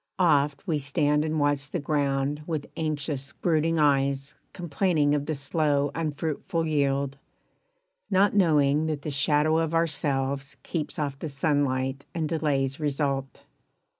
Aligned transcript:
Oft 0.17 0.65
we 0.65 0.79
stand 0.79 1.23
And 1.23 1.39
watch 1.39 1.69
the 1.69 1.79
ground 1.79 2.41
with 2.47 2.65
anxious 2.75 3.33
brooding 3.33 3.77
eyes 3.77 4.33
Complaining 4.51 5.13
of 5.13 5.27
the 5.27 5.35
slow 5.35 5.91
unfruitful 5.93 6.65
yield, 6.65 7.19
Not 8.09 8.33
knowing 8.33 8.87
that 8.87 9.03
the 9.03 9.11
shadow 9.11 9.59
of 9.59 9.75
ourselves 9.75 10.57
Keeps 10.63 10.97
off 10.97 11.19
the 11.19 11.29
sunlight 11.29 12.07
and 12.15 12.27
delays 12.27 12.79
result. 12.79 13.45